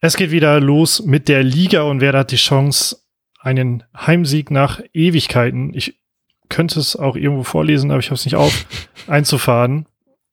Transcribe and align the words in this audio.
Es 0.00 0.16
geht 0.16 0.30
wieder 0.30 0.60
los 0.60 1.02
mit 1.04 1.28
der 1.28 1.42
Liga 1.42 1.82
und 1.82 2.00
Werder 2.00 2.20
hat 2.20 2.30
die 2.30 2.36
Chance, 2.36 2.98
einen 3.40 3.82
Heimsieg 3.96 4.50
nach 4.50 4.80
Ewigkeiten. 4.92 5.74
Ich 5.74 5.98
könnte 6.48 6.78
es 6.78 6.94
auch 6.94 7.16
irgendwo 7.16 7.42
vorlesen, 7.42 7.90
aber 7.90 7.98
ich 7.98 8.06
habe 8.06 8.14
es 8.14 8.24
nicht 8.24 8.36
auf, 8.36 8.66
einzufahren. 9.08 9.86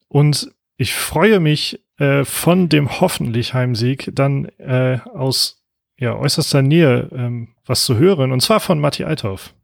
Und 0.08 0.52
ich 0.76 0.94
freue 0.94 1.40
mich 1.40 1.80
äh, 1.98 2.24
von 2.24 2.68
dem 2.68 3.00
hoffentlich 3.00 3.54
Heimsieg 3.54 4.10
dann 4.14 4.46
äh, 4.58 5.00
aus 5.12 5.64
ja, 5.98 6.14
äußerster 6.14 6.62
Nähe 6.62 7.08
ähm, 7.12 7.48
was 7.64 7.84
zu 7.84 7.96
hören, 7.96 8.30
und 8.30 8.40
zwar 8.40 8.60
von 8.60 8.78
Matti 8.78 9.02
Althoff. 9.02 9.54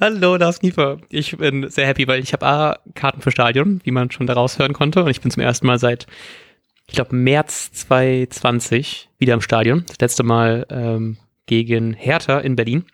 Hallo, 0.00 0.36
Lars 0.36 0.58
Kiefer. 0.58 0.98
Ich 1.10 1.36
bin 1.36 1.68
sehr 1.68 1.86
happy, 1.86 2.08
weil 2.08 2.22
ich 2.22 2.32
habe 2.32 2.46
A, 2.46 2.78
Karten 2.94 3.20
für 3.20 3.30
Stadion, 3.30 3.80
wie 3.84 3.90
man 3.90 4.10
schon 4.10 4.26
daraus 4.26 4.58
hören 4.58 4.72
konnte, 4.72 5.04
und 5.04 5.10
ich 5.10 5.20
bin 5.20 5.30
zum 5.30 5.42
ersten 5.42 5.66
Mal 5.66 5.78
seit, 5.78 6.06
ich 6.94 6.96
glaube, 6.96 7.16
März 7.16 7.72
2020 7.72 9.08
wieder 9.18 9.34
im 9.34 9.40
Stadion. 9.40 9.84
Das 9.88 9.98
letzte 9.98 10.22
Mal 10.22 10.64
ähm, 10.70 11.16
gegen 11.46 11.92
Hertha 11.92 12.38
in 12.38 12.54
Berlin. 12.54 12.84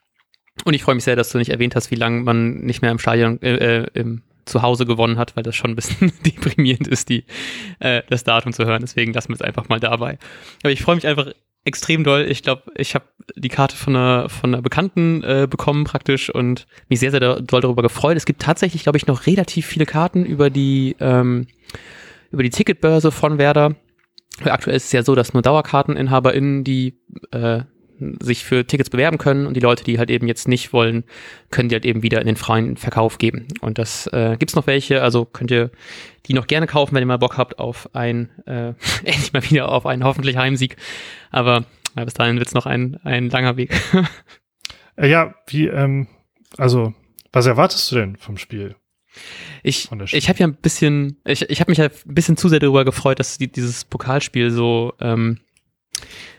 Und 0.65 0.73
ich 0.73 0.83
freue 0.85 0.95
mich 0.95 1.05
sehr, 1.05 1.17
dass 1.17 1.29
du 1.29 1.37
nicht 1.37 1.51
erwähnt 1.51 1.77
hast, 1.77 1.91
wie 1.91 1.97
lange 1.97 2.23
man 2.23 2.61
nicht 2.61 2.81
mehr 2.81 2.93
im 2.93 2.99
Stadion, 2.99 3.43
äh, 3.43 3.83
äh, 3.83 3.87
im 3.93 4.23
zu 4.47 4.63
Hause 4.63 4.87
gewonnen 4.87 5.19
hat, 5.19 5.37
weil 5.37 5.43
das 5.43 5.55
schon 5.55 5.73
ein 5.73 5.77
bisschen 5.77 6.13
deprimierend 6.27 6.89
ist, 6.89 7.11
die, 7.11 7.25
äh, 7.79 8.01
das 8.09 8.25
Datum 8.25 8.55
zu 8.55 8.65
hören. 8.65 8.81
Deswegen 8.81 9.13
lassen 9.13 9.29
wir 9.29 9.35
es 9.35 9.43
einfach 9.43 9.69
mal 9.69 9.81
dabei. 9.81 10.17
Aber 10.63 10.73
ich 10.73 10.81
freue 10.81 10.95
mich 10.95 11.07
einfach 11.07 11.27
extrem 11.67 12.03
doll. 12.03 12.23
Ich 12.27 12.43
glaube, 12.43 12.63
ich 12.77 12.95
habe 12.95 13.05
die 13.37 13.51
Karte 13.51 13.77
von 13.77 13.95
einer, 13.95 14.31
von 14.31 14.55
einer 14.55 14.63
Bekannten 14.63 15.23
äh, 15.23 15.47
bekommen 15.49 15.85
praktisch 15.85 16.35
und 16.35 16.67
mich 16.89 17.01
sehr, 17.01 17.11
sehr 17.11 17.21
doll 17.21 17.61
darüber 17.61 17.83
gefreut. 17.83 18.17
Es 18.17 18.25
gibt 18.25 18.41
tatsächlich, 18.41 18.83
glaube 18.83 18.97
ich, 18.97 19.07
noch 19.07 19.27
relativ 19.27 19.67
viele 19.67 19.85
Karten 19.85 20.25
über 20.25 20.49
die, 20.49 20.97
ähm, 21.01 21.49
über 22.31 22.43
die 22.43 22.51
Ticketbörse 22.51 23.13
von 23.13 23.37
Werder. 23.37 23.77
Aktuell 24.45 24.77
ist 24.77 24.87
es 24.87 24.93
ja 24.93 25.03
so, 25.03 25.15
dass 25.15 25.33
nur 25.33 25.43
DauerkarteninhaberInnen 25.43 26.65
die 26.65 26.99
äh, 27.33 27.63
sich 28.21 28.45
für 28.45 28.67
Tickets 28.67 28.91
bewerben 28.91 29.19
können 29.19 29.47
und 29.47 29.55
die 29.55 29.61
Leute, 29.61 29.85
die 29.85 29.99
halt 29.99 30.11
eben 30.11 30.27
jetzt 30.27 30.49
nicht 30.49 30.73
wollen, 30.73 31.05
können 31.51 31.69
die 31.69 31.75
halt 31.75 31.85
eben 31.85 32.03
wieder 32.03 32.21
in 32.21 32.27
den 32.27 32.37
freien 32.37 32.77
Verkauf 32.77 33.19
geben. 33.19 33.49
Und 33.61 33.79
das 33.79 34.07
äh, 34.09 34.37
gibt's 34.39 34.57
noch 34.57 34.67
welche, 34.67 35.03
also 35.03 35.25
könnt 35.25 35.51
ihr 35.51 35.71
die 36.27 36.35
noch 36.35 36.47
gerne 36.47 36.67
kaufen, 36.67 36.95
wenn 36.95 37.03
ihr 37.03 37.07
mal 37.07 37.19
Bock 37.19 37.37
habt 37.37 37.59
auf 37.59 37.95
ein, 37.95 38.31
äh, 38.47 38.73
endlich 39.05 39.33
mal 39.33 39.45
wieder 39.49 39.71
auf 39.71 39.87
einen 39.87 40.05
hoffentlich 40.05 40.37
Heimsieg. 40.37 40.77
Aber 41.31 41.65
ja, 41.97 42.05
bis 42.05 42.15
dahin 42.15 42.39
wird's 42.39 42.55
noch 42.55 42.67
ein, 42.67 42.99
ein 43.05 43.29
langer 43.31 43.57
Weg. 43.57 43.71
Äh, 44.97 45.09
ja, 45.09 45.35
wie, 45.47 45.67
ähm, 45.67 46.09
also, 46.59 46.93
was 47.33 47.47
erwartest 47.47 47.91
du 47.91 47.97
denn 47.97 48.17
vom 48.17 48.37
Spiel? 48.37 48.75
Ich, 49.63 49.91
ich 50.13 50.29
habe 50.29 50.39
ja 50.39 50.47
ein 50.47 50.55
bisschen, 50.55 51.19
ich, 51.25 51.49
ich 51.51 51.61
habe 51.61 51.71
mich 51.71 51.79
ja 51.79 51.87
ein 51.87 52.15
bisschen 52.15 52.37
zu 52.37 52.49
sehr 52.49 52.61
darüber 52.61 52.85
gefreut, 52.85 53.19
dass 53.19 53.39
die, 53.39 53.51
dieses 53.51 53.85
Pokalspiel 53.85 54.51
so 54.51 54.95
ähm, 55.01 55.41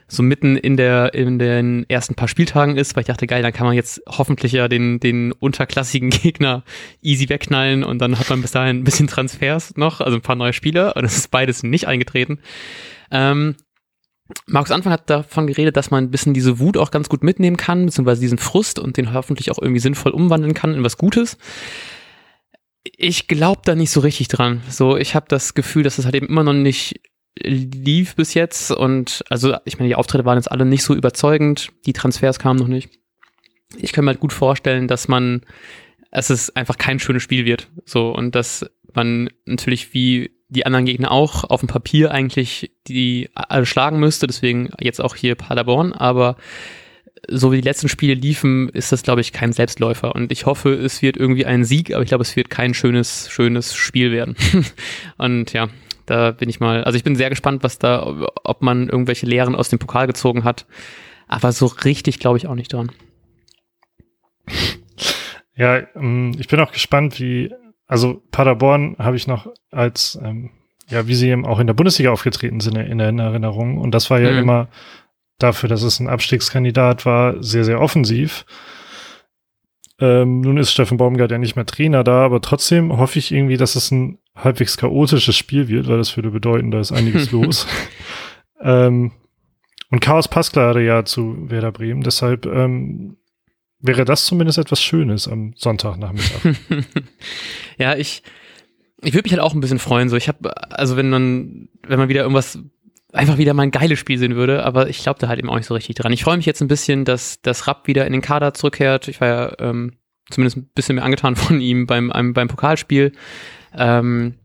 so 0.08 0.23
mitten 0.23 0.58
in 0.58 0.75
der 0.75 1.14
in 1.14 1.39
den 1.39 1.89
ersten 1.89 2.16
paar 2.16 2.27
Spieltagen 2.27 2.75
ist, 2.75 2.95
weil 2.95 3.02
ich 3.02 3.08
dachte, 3.08 3.27
geil, 3.27 3.42
dann 3.42 3.53
kann 3.53 3.66
man 3.66 3.75
jetzt 3.75 4.02
hoffentlich 4.08 4.52
ja 4.52 4.67
den 4.67 4.99
den 4.99 5.31
unterklassigen 5.31 6.09
Gegner 6.09 6.64
easy 7.02 7.30
wegknallen 7.30 7.83
und 7.83 7.99
dann 7.99 8.19
hat 8.19 8.30
man 8.30 8.42
bis 8.42 8.52
dahin 8.52 8.80
ein 8.80 8.83
bisschen 8.83 9.08
Transfers 9.08 9.77
noch, 9.77 10.02
also 10.02 10.17
ein 10.17 10.22
paar 10.22 10.36
neue 10.36 10.53
Spieler 10.53 10.95
und 10.97 11.05
es 11.05 11.17
ist 11.17 11.31
beides 11.31 11.64
nicht 11.64 11.88
eingetreten. 11.88 12.39
Ähm, 13.09 13.55
Markus 14.47 14.72
Anfang 14.72 14.94
hat 14.94 15.09
davon 15.09 15.47
geredet, 15.47 15.77
dass 15.77 15.92
man 15.92 16.05
ein 16.05 16.11
bisschen 16.11 16.33
diese 16.33 16.59
Wut 16.59 16.77
auch 16.77 16.92
ganz 16.92 17.09
gut 17.09 17.23
mitnehmen 17.23 17.58
kann, 17.58 17.86
beziehungsweise 17.86 18.22
diesen 18.22 18.38
Frust 18.38 18.80
und 18.80 18.97
den 18.97 19.14
hoffentlich 19.14 19.52
auch 19.52 19.59
irgendwie 19.59 19.80
sinnvoll 19.80 20.11
umwandeln 20.11 20.53
kann 20.53 20.73
in 20.73 20.83
was 20.83 20.97
Gutes. 20.97 21.38
Ich 22.84 23.28
glaube 23.28 23.62
da 23.64 23.76
nicht 23.76 23.92
so 23.92 24.00
richtig 24.00 24.28
dran. 24.28 24.62
So, 24.70 24.98
ich 24.98 25.16
habe 25.16 25.26
das 25.30 25.54
Gefühl, 25.54 25.84
dass 25.84 25.98
es 25.98 26.06
halt 26.06 26.16
eben 26.16 26.28
immer 26.28 26.44
noch 26.44 26.54
nicht 26.54 27.00
lief 27.40 28.16
bis 28.16 28.34
jetzt 28.34 28.72
und 28.72 29.23
also 29.30 29.56
ich 29.66 29.80
meine, 29.80 29.88
die 29.88 29.96
Auftritte 29.96 30.26
waren 30.26 30.38
jetzt 30.38 30.52
alle 30.52 30.66
nicht 30.66 30.84
so 30.84 30.94
überzeugend, 30.94 31.70
die 31.86 31.94
Transfers 31.94 32.40
kamen 32.40 32.60
noch 32.60 32.68
nicht. 32.68 32.90
Ich 33.78 33.94
kann 33.94 34.04
mir 34.04 34.11
halt 34.11 34.20
gut 34.20 34.33
vorstellen, 34.33 34.88
dass 34.88 35.08
man, 35.08 35.42
dass 36.11 36.30
es 36.30 36.55
einfach 36.55 36.78
kein 36.78 37.00
schönes 37.00 37.23
Spiel 37.23 37.45
wird. 37.45 37.70
So 37.86 38.10
und 38.10 38.36
dass 38.36 38.66
man 38.94 39.30
natürlich 39.45 39.94
wie 39.94 40.32
die 40.50 40.66
anderen 40.66 40.86
Gegner 40.86 41.11
auch 41.11 41.45
auf 41.45 41.61
dem 41.61 41.70
Papier 41.70 42.11
eigentlich 42.11 42.72
die 42.88 43.30
alle 43.34 43.66
schlagen 43.66 44.00
müsste, 44.00 44.28
deswegen 44.28 44.70
jetzt 44.82 45.00
auch 45.00 45.16
hier 45.16 45.36
Paderborn, 45.36 45.94
aber 45.94 46.36
so 47.27 47.52
wie 47.52 47.58
die 47.58 47.67
letzten 47.67 47.89
Spiele 47.89 48.14
liefen, 48.14 48.70
ist 48.70 48.92
das, 48.92 49.04
glaube 49.04 49.21
ich, 49.21 49.32
kein 49.32 49.54
Selbstläufer. 49.54 50.15
Und 50.15 50.32
ich 50.32 50.45
hoffe, 50.45 50.73
es 50.73 51.02
wird 51.02 51.17
irgendwie 51.17 51.45
ein 51.45 51.64
Sieg, 51.64 51.93
aber 51.93 52.04
ich 52.04 52.09
glaube, 52.09 52.23
es 52.23 52.36
wird 52.36 52.49
kein 52.49 52.73
schönes, 52.73 53.30
schönes 53.30 53.76
Spiel 53.76 54.11
werden. 54.11 54.36
und 55.17 55.54
ja, 55.54 55.67
da 56.05 56.31
bin 56.31 56.49
ich 56.49 56.60
mal, 56.60 56.83
also 56.83 56.98
ich 56.98 57.04
bin 57.04 57.15
sehr 57.15 57.30
gespannt, 57.30 57.64
was 57.64 57.80
da, 57.80 58.27
ob 58.43 58.61
man 58.61 58.89
irgendwelche 58.89 59.26
Lehren 59.26 59.55
aus 59.55 59.70
dem 59.70 59.80
Pokal 59.80 60.08
gezogen 60.08 60.43
hat. 60.43 60.65
Aber 61.27 61.52
so 61.52 61.67
richtig 61.67 62.20
glaube 62.20 62.37
ich 62.37 62.48
auch 62.48 62.55
nicht 62.55 62.73
dran. 62.73 62.92
Ja, 65.55 65.77
ähm, 65.95 66.36
ich 66.39 66.48
bin 66.48 66.60
auch 66.60 66.71
gespannt, 66.71 67.20
wie, 67.20 67.54
also 67.87 68.21
Paderborn 68.31 68.95
habe 68.98 69.15
ich 69.15 69.27
noch 69.27 69.48
als, 69.70 70.20
ähm, 70.21 70.49
ja, 70.89 71.08
wie 71.08 71.15
sie 71.15 71.30
eben 71.30 71.45
auch 71.45 71.60
in 71.60 71.67
der 71.67 71.73
Bundesliga 71.73 72.11
aufgetreten 72.11 72.60
sind 72.60 72.76
in 72.76 72.99
Erinnerung. 72.99 73.77
Und 73.77 73.92
das 73.92 74.10
war 74.10 74.20
ja 74.20 74.31
mhm. 74.31 74.39
immer 74.39 74.67
dafür, 75.44 75.70
dass 75.70 75.84
es 75.84 76.00
ein 76.00 76.08
Abstiegskandidat 76.08 77.06
war, 77.06 77.42
sehr, 77.42 77.64
sehr 77.64 77.82
offensiv. 77.82 78.46
Ähm, 80.00 80.42
nun 80.42 80.58
ist 80.58 80.72
Steffen 80.72 80.98
Baumgart 80.98 81.32
ja 81.32 81.38
nicht 81.38 81.56
mehr 81.56 81.66
Trainer 81.66 82.04
da, 82.04 82.26
aber 82.26 82.42
trotzdem 82.42 82.98
hoffe 82.98 83.20
ich 83.20 83.32
irgendwie, 83.32 83.58
dass 83.58 83.76
es 83.76 83.92
ein 83.92 84.18
halbwegs 84.36 84.78
chaotisches 84.78 85.36
Spiel 85.36 85.68
wird, 85.68 85.88
weil 85.88 85.98
das 85.98 86.16
würde 86.16 86.32
bedeuten, 86.32 86.72
da 86.72 86.80
ist 86.80 86.92
einiges 86.92 87.32
los. 87.32 87.68
Ähm, 88.60 89.12
und 89.92 90.00
Chaos 90.00 90.28
passt 90.28 90.54
gerade 90.54 90.84
ja 90.84 91.06
zu 91.06 91.50
Werder 91.50 91.72
Bremen, 91.72 92.02
deshalb 92.02 92.46
ähm, 92.48 93.18
wäre 93.80 94.06
das 94.06 94.26
zumindest 94.26 94.58
etwas 94.58 94.82
Schönes 94.82 95.28
am 95.28 95.54
Sonntagnachmittag. 95.56 96.56
ja, 97.78 97.96
ich, 97.96 98.23
ich 99.04 99.14
würde 99.14 99.26
mich 99.26 99.34
halt 99.34 99.42
auch 99.42 99.54
ein 99.54 99.60
bisschen 99.60 99.80
freuen. 99.80 100.10
So, 100.10 100.16
ich 100.16 100.28
habe, 100.28 100.56
also 100.72 100.98
wenn 100.98 101.10
man, 101.10 101.70
wenn 101.88 102.00
man 102.00 102.10
wieder 102.10 102.22
irgendwas 102.22 102.60
einfach 103.14 103.38
wieder 103.38 103.54
mal 103.54 103.64
ein 103.64 103.72
geiles 103.72 103.99
Spiel 103.99 104.17
sehen 104.17 104.36
würde, 104.36 104.64
aber 104.64 104.89
ich 104.89 105.04
glaube 105.04 105.20
da 105.20 105.27
halt 105.27 105.39
eben 105.39 105.49
auch 105.49 105.58
nicht 105.58 105.66
so 105.66 105.73
richtig 105.73 105.95
dran. 105.95 106.14
Ich 106.14 106.23
freue 106.23 106.38
mich 106.38 106.45
jetzt 106.45 106.61
ein 106.61 106.67
bisschen, 106.67 107.05
dass 107.05 107.42
das 107.42 107.67
Rapp 107.67 107.88
wieder 107.88 108.05
in 108.05 108.14
den 108.14 108.22
Kader 108.22 108.54
zurückkehrt. 108.54 109.08
Ich 109.08 109.22
war 109.22 109.27
ja 109.27 109.55
ähm, 109.60 109.94
zumindest 110.30 110.58
ein 110.58 110.70
bisschen 110.73 110.95
mehr 110.95 111.05
angetan 111.05 111.36
von 111.38 111.60
ihm 111.61 111.88
beim, 111.88 112.10
beim, 112.10 112.33
beim 112.33 112.48
Pokalspiel. 112.48 113.11
Ähm, 113.77 114.36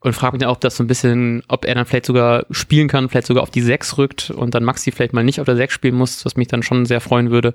und 0.00 0.12
frage 0.12 0.34
mich 0.34 0.40
dann 0.40 0.50
auch, 0.50 0.58
dass 0.58 0.76
so 0.76 0.84
ein 0.84 0.86
bisschen, 0.86 1.42
ob 1.48 1.64
er 1.64 1.74
dann 1.74 1.86
vielleicht 1.86 2.06
sogar 2.06 2.46
spielen 2.50 2.86
kann, 2.86 3.08
vielleicht 3.08 3.26
sogar 3.26 3.42
auf 3.42 3.50
die 3.50 3.62
6 3.62 3.98
rückt 3.98 4.30
und 4.30 4.54
dann 4.54 4.62
Maxi 4.62 4.92
vielleicht 4.92 5.12
mal 5.12 5.24
nicht 5.24 5.40
auf 5.40 5.46
der 5.46 5.56
6 5.56 5.72
spielen 5.72 5.96
muss, 5.96 6.24
was 6.24 6.36
mich 6.36 6.48
dann 6.48 6.62
schon 6.62 6.86
sehr 6.86 7.00
freuen 7.00 7.30
würde. 7.30 7.54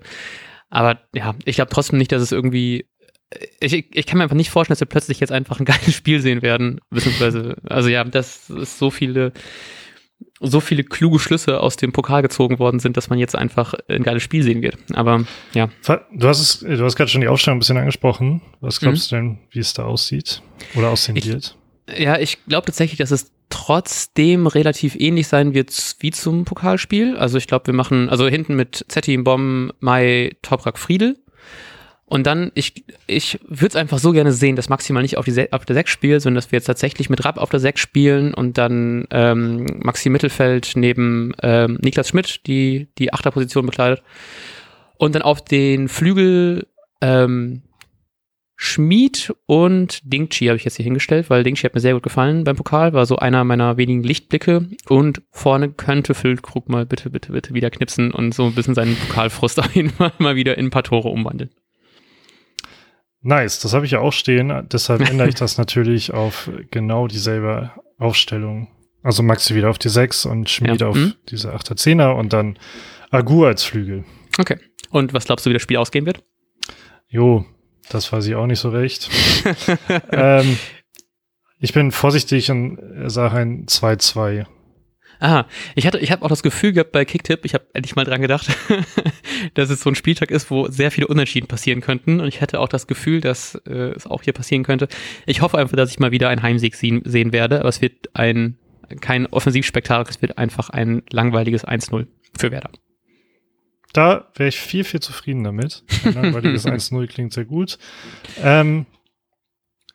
Aber 0.69 0.99
ja, 1.13 1.35
ich 1.45 1.55
glaube 1.55 1.71
trotzdem 1.71 1.99
nicht, 1.99 2.11
dass 2.11 2.21
es 2.21 2.31
irgendwie. 2.31 2.87
Ich, 3.61 3.73
ich 3.73 4.05
kann 4.05 4.17
mir 4.17 4.23
einfach 4.23 4.35
nicht 4.35 4.49
vorstellen, 4.49 4.73
dass 4.73 4.81
wir 4.81 4.87
plötzlich 4.87 5.21
jetzt 5.21 5.31
einfach 5.31 5.59
ein 5.59 5.65
geiles 5.65 5.93
Spiel 5.93 6.19
sehen 6.19 6.41
werden. 6.41 6.81
Beziehungsweise, 6.89 7.55
also 7.63 7.87
ja, 7.87 8.03
das 8.03 8.49
ist 8.49 8.77
so 8.77 8.89
viele 8.89 9.31
so 10.39 10.59
viele 10.59 10.83
kluge 10.83 11.19
Schlüsse 11.19 11.59
aus 11.59 11.77
dem 11.77 11.91
Pokal 11.91 12.21
gezogen 12.21 12.59
worden 12.59 12.79
sind, 12.79 12.97
dass 12.97 13.09
man 13.09 13.19
jetzt 13.19 13.35
einfach 13.35 13.73
ein 13.87 14.03
geiles 14.03 14.23
Spiel 14.23 14.43
sehen 14.43 14.61
wird. 14.61 14.77
Aber 14.93 15.23
ja. 15.53 15.69
Du 16.13 16.27
hast 16.27 16.39
es, 16.39 16.59
du 16.59 16.83
hast 16.83 16.95
gerade 16.95 17.09
schon 17.09 17.21
die 17.21 17.27
Aufstellung 17.27 17.57
ein 17.57 17.59
bisschen 17.59 17.77
angesprochen. 17.77 18.41
Was 18.59 18.79
glaubst 18.79 19.11
mhm. 19.11 19.15
du 19.15 19.21
denn, 19.21 19.37
wie 19.51 19.59
es 19.59 19.73
da 19.73 19.83
aussieht 19.83 20.41
oder 20.75 20.89
aussehen 20.89 21.15
ich, 21.15 21.27
wird? 21.27 21.57
Ja, 21.97 22.19
ich 22.19 22.37
glaube 22.45 22.65
tatsächlich, 22.65 22.97
dass 22.97 23.11
es 23.11 23.31
trotzdem 23.49 24.47
relativ 24.47 24.95
ähnlich 24.95 25.27
sein 25.27 25.53
wird 25.53 25.71
wie 25.99 26.11
zum 26.11 26.45
Pokalspiel. 26.45 27.17
Also 27.17 27.37
ich 27.37 27.47
glaube, 27.47 27.67
wir 27.67 27.73
machen, 27.73 28.09
also 28.09 28.27
hinten 28.27 28.55
mit 28.55 28.85
Zetti, 28.87 29.17
Bomb, 29.17 29.73
Mai, 29.79 30.31
Toprak, 30.41 30.79
Friedel. 30.79 31.17
Und 32.11 32.27
dann, 32.27 32.51
ich, 32.55 32.83
ich 33.07 33.39
würde 33.47 33.69
es 33.69 33.75
einfach 33.77 33.97
so 33.97 34.11
gerne 34.11 34.33
sehen, 34.33 34.57
dass 34.57 34.67
maximal 34.67 35.01
nicht 35.01 35.17
auf, 35.17 35.23
die, 35.23 35.53
auf 35.53 35.63
der 35.63 35.75
6 35.75 35.89
spielt, 35.89 36.21
sondern 36.21 36.35
dass 36.35 36.51
wir 36.51 36.57
jetzt 36.57 36.65
tatsächlich 36.65 37.09
mit 37.09 37.23
Rapp 37.23 37.37
auf 37.37 37.49
der 37.49 37.61
6 37.61 37.79
spielen 37.79 38.33
und 38.33 38.57
dann 38.57 39.07
ähm, 39.11 39.65
Maxi 39.79 40.09
Mittelfeld 40.09 40.73
neben 40.75 41.31
ähm, 41.41 41.77
Niklas 41.81 42.09
Schmidt, 42.09 42.45
die 42.47 42.89
die 42.97 43.13
Achterposition 43.13 43.65
bekleidet. 43.65 44.03
Und 44.97 45.15
dann 45.15 45.21
auf 45.21 45.41
den 45.41 45.87
Flügel 45.87 46.67
ähm, 46.99 47.61
Schmied 48.57 49.33
und 49.45 50.01
Dingchi 50.03 50.47
habe 50.47 50.57
ich 50.57 50.65
jetzt 50.65 50.75
hier 50.75 50.83
hingestellt, 50.83 51.29
weil 51.29 51.45
Dingchi 51.45 51.61
hat 51.61 51.75
mir 51.75 51.79
sehr 51.79 51.93
gut 51.93 52.03
gefallen 52.03 52.43
beim 52.43 52.57
Pokal, 52.57 52.91
war 52.91 53.05
so 53.05 53.15
einer 53.15 53.45
meiner 53.45 53.77
wenigen 53.77 54.03
Lichtblicke 54.03 54.67
und 54.89 55.21
vorne 55.31 55.69
könnte 55.69 56.13
Füllkrug 56.13 56.67
mal 56.67 56.85
bitte, 56.85 57.09
bitte, 57.09 57.31
bitte 57.31 57.53
wieder 57.53 57.69
knipsen 57.69 58.11
und 58.11 58.35
so 58.35 58.47
ein 58.47 58.53
bisschen 58.53 58.75
seinen 58.75 58.97
Pokalfrust 58.97 59.59
auf 59.75 59.93
mal 60.19 60.35
wieder 60.35 60.57
in 60.57 60.65
ein 60.65 60.71
paar 60.71 60.83
Tore 60.83 61.07
umwandeln. 61.07 61.51
Nice, 63.21 63.59
das 63.59 63.73
habe 63.73 63.85
ich 63.85 63.91
ja 63.91 63.99
auch 63.99 64.13
stehen. 64.13 64.67
Deshalb 64.71 65.07
ändere 65.07 65.29
ich 65.29 65.35
das 65.35 65.57
natürlich 65.57 66.13
auf 66.13 66.49
genau 66.71 67.07
dieselbe 67.07 67.71
Aufstellung. 67.97 68.67
Also 69.03 69.23
Maxi 69.23 69.55
wieder 69.55 69.69
auf 69.69 69.79
die 69.79 69.89
6 69.89 70.25
und 70.25 70.49
Schmied 70.49 70.81
ja. 70.81 70.87
auf 70.87 70.95
mhm. 70.95 71.13
diese 71.29 71.53
8er 71.53 71.75
10er 71.75 72.13
und 72.13 72.33
dann 72.33 72.57
Agur 73.11 73.47
als 73.47 73.63
Flügel. 73.63 74.05
Okay. 74.37 74.57
Und 74.89 75.13
was 75.13 75.25
glaubst 75.25 75.45
du, 75.45 75.49
wie 75.49 75.53
das 75.53 75.61
Spiel 75.61 75.77
ausgehen 75.77 76.05
wird? 76.05 76.23
Jo, 77.07 77.45
das 77.89 78.11
weiß 78.11 78.25
ich 78.27 78.35
auch 78.35 78.47
nicht 78.47 78.59
so 78.59 78.69
recht. 78.69 79.09
ähm, 80.11 80.57
ich 81.59 81.73
bin 81.73 81.91
vorsichtig 81.91 82.49
und 82.49 82.79
sage 83.07 83.37
ein 83.37 83.65
2-2. 83.65 84.45
Aha, 85.21 85.45
ich 85.75 85.85
hatte, 85.85 85.99
ich 85.99 86.11
habe 86.11 86.25
auch 86.25 86.29
das 86.29 86.41
Gefühl 86.41 86.73
gehabt 86.73 86.91
bei 86.91 87.05
Kicktip, 87.05 87.45
ich 87.45 87.53
habe 87.53 87.67
endlich 87.73 87.95
mal 87.95 88.05
dran 88.05 88.21
gedacht, 88.21 88.47
dass 89.53 89.69
es 89.69 89.81
so 89.81 89.91
ein 89.91 89.95
Spieltag 89.95 90.31
ist, 90.31 90.49
wo 90.49 90.67
sehr 90.67 90.89
viele 90.89 91.05
Unentschieden 91.05 91.47
passieren 91.47 91.79
könnten. 91.79 92.19
Und 92.19 92.27
ich 92.27 92.41
hatte 92.41 92.59
auch 92.59 92.67
das 92.67 92.87
Gefühl, 92.87 93.21
dass 93.21 93.53
äh, 93.67 93.91
es 93.95 94.07
auch 94.07 94.23
hier 94.23 94.33
passieren 94.33 94.63
könnte. 94.63 94.87
Ich 95.27 95.41
hoffe 95.41 95.59
einfach, 95.59 95.77
dass 95.77 95.91
ich 95.91 95.99
mal 95.99 96.09
wieder 96.09 96.29
einen 96.29 96.41
Heimsieg 96.41 96.73
sehen, 96.73 97.03
sehen 97.05 97.33
werde, 97.33 97.59
aber 97.59 97.69
es 97.69 97.83
wird 97.83 98.09
ein 98.15 98.57
kein 98.99 99.27
Offensivspektakel, 99.27 100.11
es 100.11 100.23
wird 100.23 100.39
einfach 100.39 100.71
ein 100.71 101.03
langweiliges 101.11 101.65
1-0 101.65 102.07
für 102.35 102.51
Werder. 102.51 102.71
Da 103.93 104.27
wäre 104.35 104.49
ich 104.49 104.59
viel, 104.59 104.83
viel 104.83 105.01
zufrieden 105.01 105.43
damit. 105.43 105.83
Ein 106.03 106.13
langweiliges 106.15 106.65
1-0 106.67 107.07
klingt 107.07 107.31
sehr 107.31 107.45
gut. 107.45 107.77
Ähm, 108.41 108.87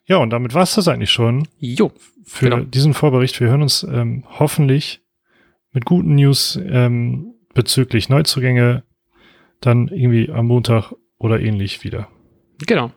ja, 0.07 0.19
und 0.19 0.31
damit 0.31 0.55
war 0.55 0.63
es 0.63 0.77
das 0.77 0.87
eigentlich 0.87 1.11
schon. 1.11 1.49
Jo. 1.59 1.93
Für 2.25 2.49
genau. 2.49 2.65
diesen 2.65 2.95
Vorbericht. 2.95 3.41
Wir 3.41 3.49
hören 3.49 3.63
uns 3.63 3.83
ähm, 3.83 4.25
hoffentlich 4.39 5.01
mit 5.77 5.85
guten 5.85 6.15
News 6.15 6.59
ähm, 6.71 7.35
bezüglich 7.53 8.09
Neuzugänge 8.09 8.83
dann 9.61 9.89
irgendwie 9.89 10.33
am 10.33 10.47
Montag 10.47 10.95
oder 11.19 11.39
ähnlich 11.39 11.85
wieder. 11.85 12.09
Genau. 12.67 12.93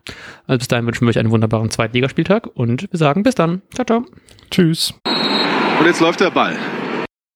Also 0.48 0.60
bis 0.60 0.70
dahin 0.70 0.86
wünschen 0.86 1.02
wir 1.02 1.10
euch 1.10 1.20
einen 1.20 1.30
wunderbaren 1.30 1.70
Zweitligaspieltag 1.70 2.48
und 2.48 2.90
wir 2.90 2.98
sagen 2.98 3.24
bis 3.24 3.36
dann. 3.36 3.62
Ciao, 3.74 3.86
ciao. 3.86 4.06
Tschüss. 4.50 4.94
Und 5.04 5.86
jetzt 5.86 6.00
läuft 6.00 6.22
der 6.22 6.31
Ball. 6.31 6.56